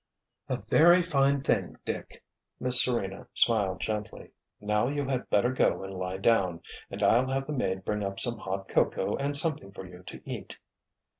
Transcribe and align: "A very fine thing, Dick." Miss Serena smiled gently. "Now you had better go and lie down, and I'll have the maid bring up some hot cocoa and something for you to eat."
"A 0.49 0.55
very 0.57 1.03
fine 1.03 1.41
thing, 1.41 1.77
Dick." 1.85 2.23
Miss 2.59 2.83
Serena 2.83 3.27
smiled 3.35 3.81
gently. 3.81 4.31
"Now 4.59 4.87
you 4.87 5.05
had 5.07 5.29
better 5.29 5.51
go 5.53 5.83
and 5.83 5.93
lie 5.93 6.17
down, 6.17 6.61
and 6.89 7.03
I'll 7.03 7.29
have 7.29 7.45
the 7.45 7.53
maid 7.53 7.85
bring 7.85 8.01
up 8.01 8.19
some 8.19 8.39
hot 8.39 8.67
cocoa 8.67 9.15
and 9.15 9.37
something 9.37 9.71
for 9.71 9.85
you 9.85 10.01
to 10.07 10.19
eat." 10.27 10.57